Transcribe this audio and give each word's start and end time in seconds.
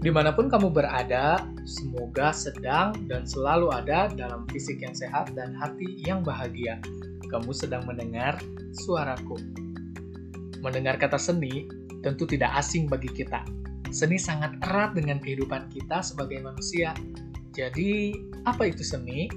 Di 0.00 0.08
mana 0.08 0.32
pun 0.32 0.48
kamu 0.48 0.72
berada, 0.72 1.44
semoga 1.68 2.32
sedang 2.32 2.96
dan 3.04 3.28
selalu 3.28 3.68
ada 3.68 4.08
dalam 4.08 4.48
fisik 4.48 4.80
yang 4.80 4.96
sehat 4.96 5.36
dan 5.36 5.52
hati 5.52 6.00
yang 6.08 6.24
bahagia. 6.24 6.80
Kamu 7.28 7.52
sedang 7.52 7.84
mendengar 7.84 8.40
suaraku. 8.72 9.36
Mendengar 10.64 10.96
kata 10.96 11.20
seni 11.20 11.68
tentu 12.00 12.24
tidak 12.24 12.48
asing 12.56 12.88
bagi 12.88 13.12
kita. 13.12 13.44
Seni 13.92 14.16
sangat 14.16 14.56
erat 14.64 14.96
dengan 14.96 15.20
kehidupan 15.20 15.68
kita 15.68 16.00
sebagai 16.00 16.40
manusia. 16.40 16.96
Jadi, 17.52 18.16
apa 18.48 18.72
itu 18.72 18.80
seni? 18.80 19.28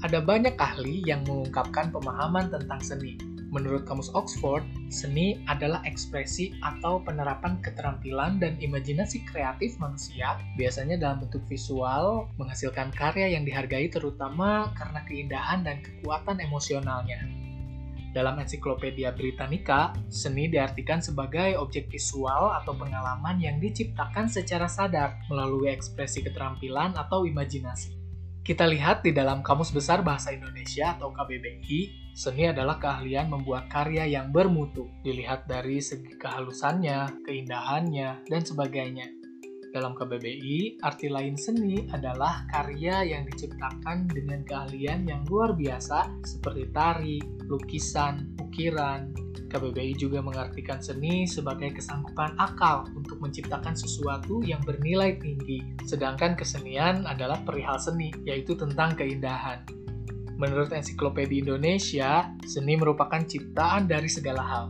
Ada 0.00 0.24
banyak 0.24 0.56
ahli 0.56 1.04
yang 1.04 1.20
mengungkapkan 1.28 1.92
pemahaman 1.92 2.48
tentang 2.48 2.80
seni 2.80 3.29
Menurut 3.50 3.82
Kamus 3.82 4.14
Oxford, 4.14 4.62
seni 4.94 5.42
adalah 5.50 5.82
ekspresi 5.82 6.54
atau 6.62 7.02
penerapan 7.02 7.58
keterampilan 7.58 8.38
dan 8.38 8.54
imajinasi 8.62 9.26
kreatif 9.26 9.74
manusia, 9.82 10.38
biasanya 10.54 10.94
dalam 10.94 11.26
bentuk 11.26 11.42
visual, 11.50 12.30
menghasilkan 12.38 12.94
karya 12.94 13.34
yang 13.34 13.42
dihargai 13.42 13.90
terutama 13.90 14.70
karena 14.78 15.02
keindahan 15.02 15.66
dan 15.66 15.82
kekuatan 15.82 16.38
emosionalnya. 16.38 17.26
Dalam 18.14 18.38
ensiklopedia 18.38 19.10
Britannica, 19.10 19.98
seni 20.06 20.46
diartikan 20.46 21.02
sebagai 21.02 21.58
objek 21.58 21.90
visual 21.90 22.54
atau 22.54 22.74
pengalaman 22.74 23.42
yang 23.42 23.58
diciptakan 23.58 24.30
secara 24.30 24.70
sadar 24.70 25.18
melalui 25.26 25.74
ekspresi 25.74 26.22
keterampilan 26.22 26.94
atau 26.94 27.26
imajinasi. 27.26 27.98
Kita 28.46 28.66
lihat 28.66 29.06
di 29.06 29.14
dalam 29.14 29.46
Kamus 29.46 29.70
Besar 29.70 30.02
Bahasa 30.02 30.34
Indonesia 30.34 30.98
atau 30.98 31.14
KBBI, 31.14 31.99
seni 32.14 32.50
adalah 32.50 32.76
keahlian 32.76 33.30
membuat 33.30 33.70
karya 33.70 34.06
yang 34.06 34.34
bermutu, 34.34 34.90
dilihat 35.02 35.46
dari 35.46 35.78
segi 35.78 36.18
kehalusannya, 36.18 37.24
keindahannya, 37.24 38.26
dan 38.28 38.42
sebagainya. 38.42 39.20
Dalam 39.70 39.94
KBBI, 39.94 40.82
arti 40.82 41.06
lain 41.06 41.38
seni 41.38 41.86
adalah 41.94 42.42
karya 42.50 43.06
yang 43.06 43.22
diciptakan 43.22 44.10
dengan 44.10 44.42
keahlian 44.42 45.06
yang 45.06 45.22
luar 45.30 45.54
biasa 45.54 46.10
seperti 46.26 46.74
tari, 46.74 47.22
lukisan, 47.46 48.34
ukiran. 48.42 49.14
KBBI 49.50 49.94
juga 49.94 50.22
mengartikan 50.22 50.82
seni 50.82 51.26
sebagai 51.26 51.74
kesanggupan 51.78 52.34
akal 52.38 52.86
untuk 52.98 53.22
menciptakan 53.22 53.78
sesuatu 53.78 54.42
yang 54.42 54.62
bernilai 54.66 55.18
tinggi, 55.22 55.62
sedangkan 55.86 56.34
kesenian 56.34 57.06
adalah 57.06 57.38
perihal 57.46 57.78
seni, 57.78 58.10
yaitu 58.26 58.58
tentang 58.58 58.98
keindahan. 58.98 59.62
Menurut 60.40 60.72
Ensiklopedia 60.72 61.44
Indonesia, 61.44 62.32
seni 62.48 62.72
merupakan 62.72 63.20
ciptaan 63.20 63.84
dari 63.84 64.08
segala 64.08 64.40
hal, 64.40 64.64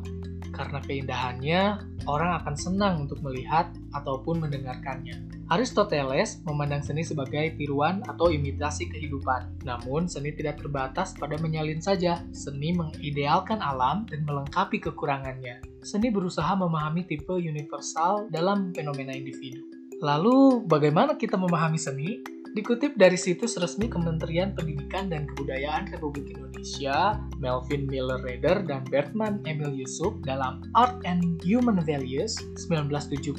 karena 0.50 0.82
keindahannya, 0.82 1.62
orang 2.10 2.42
akan 2.42 2.54
senang 2.58 3.06
untuk 3.06 3.22
melihat 3.22 3.70
ataupun 3.94 4.42
mendengarkannya. 4.42 5.46
Aristoteles 5.46 6.42
memandang 6.42 6.82
seni 6.82 7.06
sebagai 7.06 7.54
tiruan 7.54 8.02
atau 8.06 8.34
imitasi 8.34 8.90
kehidupan. 8.90 9.62
Namun, 9.62 10.10
seni 10.10 10.34
tidak 10.34 10.58
terbatas 10.58 11.14
pada 11.14 11.38
menyalin 11.38 11.78
saja. 11.78 12.22
Seni 12.34 12.74
mengidealkan 12.74 13.62
alam 13.62 14.06
dan 14.10 14.26
melengkapi 14.26 14.82
kekurangannya. 14.82 15.62
Seni 15.86 16.10
berusaha 16.10 16.50
memahami 16.54 17.06
tipe 17.06 17.34
universal 17.34 18.26
dalam 18.30 18.74
fenomena 18.74 19.14
individu. 19.14 19.62
Lalu, 20.02 20.66
bagaimana 20.66 21.14
kita 21.14 21.38
memahami 21.38 21.78
seni? 21.78 22.39
Dikutip 22.50 22.98
dari 22.98 23.14
situs 23.14 23.54
resmi 23.62 23.86
Kementerian 23.86 24.50
Pendidikan 24.58 25.06
dan 25.06 25.22
Kebudayaan 25.30 25.86
Republik 25.94 26.34
Indonesia, 26.34 27.14
Melvin 27.38 27.86
Miller 27.86 28.18
Rader 28.26 28.66
dan 28.66 28.82
Bertman 28.90 29.38
Emil 29.46 29.70
Yusuf 29.70 30.18
dalam 30.26 30.66
Art 30.74 30.98
and 31.06 31.38
Human 31.46 31.78
Values 31.86 32.34
1976 32.66 33.38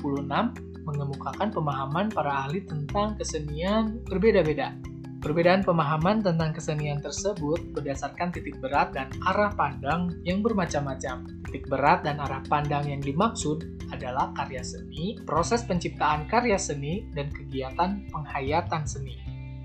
mengemukakan 0.88 1.50
pemahaman 1.52 2.08
para 2.08 2.48
ahli 2.48 2.64
tentang 2.64 3.20
kesenian 3.20 4.00
berbeda-beda. 4.08 4.80
Perbedaan 5.22 5.62
pemahaman 5.62 6.26
tentang 6.26 6.50
kesenian 6.50 6.98
tersebut 6.98 7.78
berdasarkan 7.78 8.34
titik 8.34 8.58
berat 8.58 8.90
dan 8.90 9.06
arah 9.30 9.54
pandang 9.54 10.18
yang 10.26 10.42
bermacam-macam. 10.42 11.30
Titik 11.46 11.70
berat 11.70 12.02
dan 12.02 12.18
arah 12.18 12.42
pandang 12.50 12.90
yang 12.90 13.06
dimaksud 13.06 13.86
adalah 13.94 14.34
karya 14.34 14.66
seni, 14.66 15.22
proses 15.22 15.62
penciptaan 15.62 16.26
karya 16.26 16.58
seni, 16.58 17.06
dan 17.14 17.30
kegiatan 17.30 18.02
penghayatan 18.10 18.82
seni. 18.90 19.14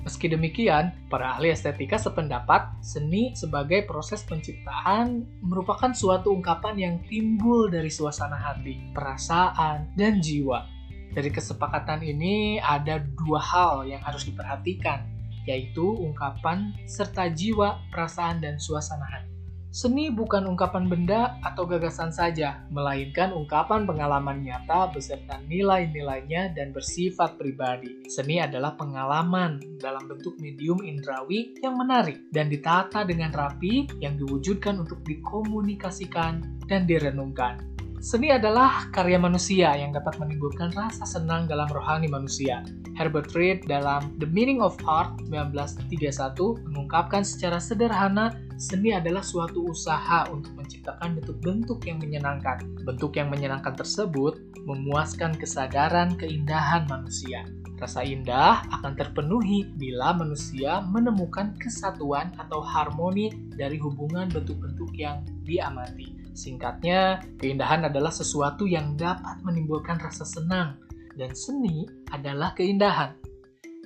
Meski 0.04 0.28
demikian, 0.28 0.92
para 1.08 1.40
ahli 1.40 1.48
estetika 1.48 1.96
sependapat 1.96 2.76
seni 2.84 3.32
sebagai 3.32 3.88
proses 3.88 4.28
penciptaan 4.28 5.24
merupakan 5.40 5.96
suatu 5.96 6.36
ungkapan 6.36 6.76
yang 6.76 6.94
timbul 7.08 7.72
dari 7.72 7.88
suasana 7.88 8.36
hati, 8.36 8.92
perasaan, 8.92 9.88
dan 9.96 10.20
jiwa. 10.20 10.68
Dari 11.16 11.32
kesepakatan 11.32 12.04
ini 12.04 12.60
ada 12.60 13.00
dua 13.00 13.40
hal 13.40 13.88
yang 13.88 14.04
harus 14.04 14.28
diperhatikan, 14.28 15.15
yaitu 15.46 15.86
ungkapan 15.96 16.74
serta 16.84 17.30
jiwa, 17.32 17.80
perasaan, 17.94 18.42
dan 18.42 18.58
suasana 18.60 19.06
hati. 19.06 19.36
Seni 19.76 20.08
bukan 20.08 20.48
ungkapan 20.48 20.88
benda 20.88 21.36
atau 21.44 21.68
gagasan 21.68 22.08
saja, 22.08 22.64
melainkan 22.72 23.28
ungkapan 23.28 23.84
pengalaman 23.84 24.40
nyata 24.40 24.88
beserta 24.88 25.36
nilai-nilainya 25.44 26.56
dan 26.56 26.72
bersifat 26.72 27.36
pribadi. 27.36 28.08
Seni 28.08 28.40
adalah 28.40 28.72
pengalaman 28.72 29.60
dalam 29.76 30.08
bentuk 30.08 30.40
medium 30.40 30.80
indrawi 30.80 31.60
yang 31.60 31.76
menarik 31.76 32.24
dan 32.32 32.48
ditata 32.48 33.04
dengan 33.04 33.28
rapi 33.36 33.84
yang 34.00 34.16
diwujudkan 34.16 34.80
untuk 34.80 35.04
dikomunikasikan 35.04 36.64
dan 36.64 36.88
direnungkan. 36.88 37.75
Seni 37.96 38.28
adalah 38.28 38.92
karya 38.92 39.16
manusia 39.16 39.72
yang 39.72 39.90
dapat 39.90 40.20
menimbulkan 40.20 40.68
rasa 40.76 41.08
senang 41.08 41.48
dalam 41.48 41.64
rohani 41.72 42.06
manusia. 42.06 42.60
Herbert 42.92 43.32
Reed 43.32 43.64
dalam 43.64 44.12
The 44.20 44.28
Meaning 44.28 44.60
of 44.60 44.76
Art 44.84 45.16
1931 45.32 46.64
mengungkapkan 46.68 47.24
secara 47.24 47.56
sederhana 47.56 48.36
seni 48.60 48.92
adalah 48.92 49.24
suatu 49.24 49.72
usaha 49.72 50.28
untuk 50.28 50.52
menciptakan 50.56 51.20
bentuk-bentuk 51.20 51.84
yang 51.88 51.96
menyenangkan. 52.00 52.64
Bentuk 52.84 53.16
yang 53.16 53.32
menyenangkan 53.32 53.76
tersebut 53.76 54.40
memuaskan 54.68 55.32
kesadaran 55.36 56.16
keindahan 56.20 56.84
manusia. 56.88 57.48
Rasa 57.76 58.04
indah 58.04 58.64
akan 58.72 58.96
terpenuhi 58.96 59.68
bila 59.76 60.16
manusia 60.16 60.80
menemukan 60.88 61.52
kesatuan 61.60 62.32
atau 62.40 62.64
harmoni 62.64 63.32
dari 63.52 63.76
hubungan 63.76 64.32
bentuk-bentuk 64.32 64.96
yang 64.96 65.20
diamati. 65.44 66.25
Singkatnya, 66.36 67.24
keindahan 67.40 67.88
adalah 67.88 68.12
sesuatu 68.12 68.68
yang 68.68 68.92
dapat 68.92 69.40
menimbulkan 69.40 69.96
rasa 69.96 70.28
senang, 70.28 70.76
dan 71.16 71.32
seni 71.32 71.88
adalah 72.12 72.52
keindahan. 72.52 73.16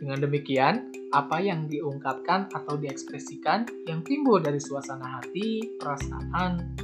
Dengan 0.03 0.19
demikian, 0.19 0.91
apa 1.15 1.39
yang 1.39 1.71
diungkapkan 1.71 2.51
atau 2.51 2.75
diekspresikan 2.75 3.71
yang 3.87 4.03
timbul 4.03 4.43
dari 4.43 4.59
suasana 4.59 5.23
hati, 5.23 5.79
perasaan, 5.79 6.75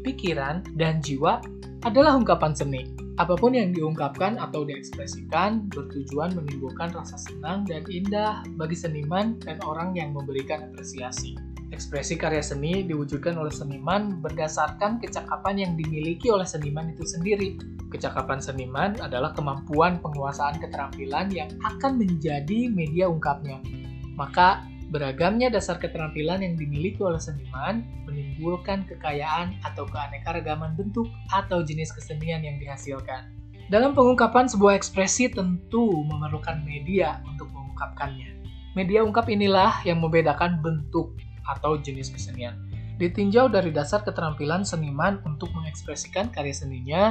pikiran, 0.00 0.64
dan 0.80 1.04
jiwa 1.04 1.44
adalah 1.84 2.16
ungkapan 2.16 2.56
seni. 2.56 2.88
Apa 3.20 3.36
pun 3.36 3.52
yang 3.52 3.76
diungkapkan 3.76 4.40
atau 4.40 4.64
diekspresikan 4.64 5.68
bertujuan 5.68 6.32
menimbulkan 6.32 6.88
rasa 6.96 7.20
senang 7.20 7.68
dan 7.68 7.84
indah 7.92 8.40
bagi 8.56 8.78
seniman 8.78 9.36
dan 9.44 9.60
orang 9.68 9.92
yang 9.92 10.16
memberikan 10.16 10.72
apresiasi. 10.72 11.49
Ekspresi 11.80 12.20
karya 12.20 12.44
seni 12.44 12.84
diwujudkan 12.84 13.40
oleh 13.40 13.48
seniman 13.48 14.20
berdasarkan 14.20 15.00
kecakapan 15.00 15.64
yang 15.64 15.72
dimiliki 15.80 16.28
oleh 16.28 16.44
seniman 16.44 16.92
itu 16.92 17.08
sendiri. 17.08 17.56
Kecakapan 17.88 18.36
seniman 18.36 19.00
adalah 19.00 19.32
kemampuan 19.32 19.96
penguasaan 20.04 20.60
keterampilan 20.60 21.32
yang 21.32 21.48
akan 21.64 21.96
menjadi 21.96 22.68
media 22.68 23.08
ungkapnya. 23.08 23.64
Maka, 24.12 24.60
beragamnya 24.92 25.48
dasar 25.48 25.80
keterampilan 25.80 26.44
yang 26.44 26.60
dimiliki 26.60 27.00
oleh 27.00 27.16
seniman 27.16 27.80
menimbulkan 28.04 28.84
kekayaan 28.84 29.56
atau 29.64 29.88
keanekaragaman 29.88 30.76
bentuk 30.76 31.08
atau 31.32 31.64
jenis 31.64 31.96
kesenian 31.96 32.44
yang 32.44 32.60
dihasilkan. 32.60 33.32
Dalam 33.72 33.96
pengungkapan 33.96 34.52
sebuah 34.52 34.76
ekspresi 34.76 35.32
tentu 35.32 36.04
memerlukan 36.04 36.60
media 36.60 37.24
untuk 37.24 37.48
mengungkapkannya. 37.56 38.36
Media 38.76 39.00
ungkap 39.00 39.32
inilah 39.32 39.80
yang 39.88 40.04
membedakan 40.04 40.60
bentuk 40.60 41.16
atau 41.46 41.78
jenis 41.80 42.12
kesenian. 42.12 42.56
Ditinjau 43.00 43.48
dari 43.48 43.72
dasar 43.72 44.04
keterampilan 44.04 44.60
seniman 44.60 45.24
untuk 45.24 45.48
mengekspresikan 45.56 46.28
karya 46.28 46.52
seninya, 46.52 47.02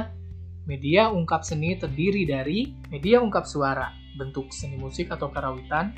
media 0.70 1.10
ungkap 1.10 1.42
seni 1.42 1.74
terdiri 1.74 2.22
dari 2.22 2.70
media 2.94 3.18
ungkap 3.18 3.42
suara, 3.42 3.90
bentuk 4.14 4.54
seni 4.54 4.78
musik 4.78 5.10
atau 5.10 5.34
karawitan, 5.34 5.90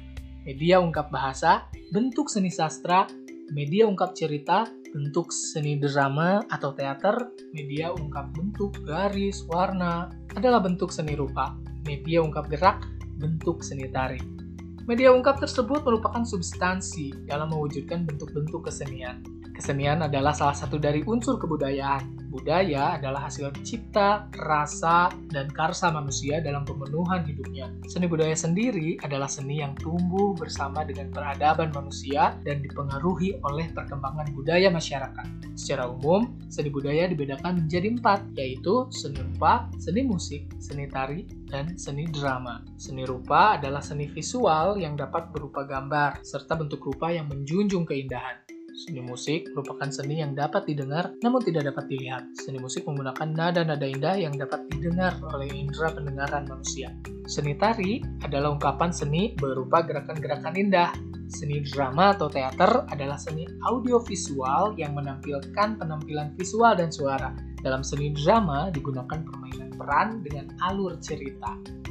media 0.48 0.80
ungkap 0.80 1.12
bahasa, 1.12 1.68
bentuk 1.92 2.32
seni 2.32 2.48
sastra, 2.48 3.04
media 3.52 3.84
ungkap 3.84 4.16
cerita, 4.16 4.64
bentuk 4.96 5.28
seni 5.28 5.76
drama 5.76 6.40
atau 6.48 6.72
teater, 6.72 7.28
media 7.52 7.92
ungkap 7.92 8.32
bentuk, 8.32 8.72
garis, 8.88 9.44
warna, 9.44 10.08
adalah 10.32 10.64
bentuk 10.64 10.88
seni 10.88 11.12
rupa, 11.12 11.52
media 11.84 12.24
ungkap 12.24 12.48
gerak, 12.48 12.80
bentuk 13.20 13.60
seni 13.60 13.92
tari. 13.92 14.31
Media 14.82 15.14
ungkap 15.14 15.38
tersebut 15.38 15.86
merupakan 15.86 16.26
substansi 16.26 17.14
dalam 17.30 17.54
mewujudkan 17.54 18.02
bentuk-bentuk 18.02 18.66
kesenian. 18.66 19.22
Kesenian 19.62 20.02
adalah 20.02 20.34
salah 20.34 20.58
satu 20.58 20.74
dari 20.74 21.06
unsur 21.06 21.38
kebudayaan. 21.38 22.34
Budaya 22.34 22.98
adalah 22.98 23.30
hasil 23.30 23.54
cipta, 23.62 24.26
rasa, 24.34 25.06
dan 25.30 25.46
karsa 25.54 25.86
manusia 25.94 26.42
dalam 26.42 26.66
pemenuhan 26.66 27.22
hidupnya. 27.22 27.70
Seni 27.86 28.10
budaya 28.10 28.34
sendiri 28.34 28.98
adalah 29.06 29.30
seni 29.30 29.62
yang 29.62 29.78
tumbuh 29.78 30.34
bersama 30.34 30.82
dengan 30.82 31.14
peradaban 31.14 31.70
manusia 31.70 32.34
dan 32.42 32.58
dipengaruhi 32.58 33.38
oleh 33.46 33.70
perkembangan 33.70 34.34
budaya 34.34 34.66
masyarakat. 34.66 35.54
Secara 35.54 35.86
umum, 35.86 36.26
seni 36.50 36.66
budaya 36.66 37.06
dibedakan 37.06 37.62
menjadi 37.62 37.86
empat, 37.94 38.34
yaitu 38.34 38.90
seni 38.90 39.22
rupa, 39.22 39.70
seni 39.78 40.02
musik, 40.02 40.42
seni 40.58 40.90
tari, 40.90 41.22
dan 41.46 41.78
seni 41.78 42.10
drama. 42.10 42.66
Seni 42.82 43.06
rupa 43.06 43.62
adalah 43.62 43.78
seni 43.78 44.10
visual 44.10 44.74
yang 44.82 44.98
dapat 44.98 45.30
berupa 45.30 45.62
gambar, 45.62 46.18
serta 46.26 46.58
bentuk 46.58 46.82
rupa 46.82 47.14
yang 47.14 47.30
menjunjung 47.30 47.86
keindahan. 47.86 48.42
Seni 48.72 49.04
musik 49.04 49.52
merupakan 49.52 49.92
seni 49.92 50.24
yang 50.24 50.32
dapat 50.32 50.64
didengar 50.64 51.12
namun 51.20 51.44
tidak 51.44 51.68
dapat 51.68 51.92
dilihat. 51.92 52.24
Seni 52.40 52.56
musik 52.56 52.88
menggunakan 52.88 53.28
nada-nada 53.28 53.84
indah 53.84 54.16
yang 54.16 54.32
dapat 54.32 54.64
didengar 54.72 55.12
oleh 55.28 55.44
indera 55.52 55.92
pendengaran 55.92 56.48
manusia. 56.48 56.88
Seni 57.28 57.52
tari 57.60 58.00
adalah 58.24 58.56
ungkapan 58.56 58.88
seni 58.88 59.36
berupa 59.36 59.84
gerakan-gerakan 59.84 60.56
indah. 60.56 60.88
Seni 61.28 61.60
drama 61.68 62.16
atau 62.16 62.32
teater 62.32 62.88
adalah 62.88 63.20
seni 63.20 63.44
audiovisual 63.68 64.76
yang 64.80 64.96
menampilkan 64.96 65.76
penampilan 65.76 66.32
visual 66.40 66.72
dan 66.72 66.88
suara. 66.88 67.36
Dalam 67.60 67.84
seni 67.84 68.16
drama 68.16 68.72
digunakan 68.72 69.20
permainan 69.20 69.76
peran 69.76 70.24
dengan 70.24 70.48
alur 70.64 70.96
cerita. 70.96 71.81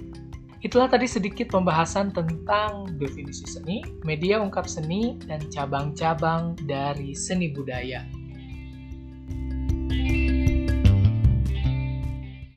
Itulah 0.62 0.86
tadi 0.94 1.10
sedikit 1.10 1.50
pembahasan 1.50 2.14
tentang 2.14 2.94
definisi 3.02 3.50
seni, 3.50 3.82
media 4.06 4.38
ungkap 4.38 4.70
seni, 4.70 5.18
dan 5.26 5.42
cabang-cabang 5.50 6.54
dari 6.70 7.18
seni 7.18 7.50
budaya. 7.50 8.06